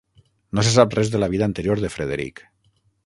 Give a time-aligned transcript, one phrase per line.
[0.59, 2.43] No se sap res de la vida anterior de Frederic.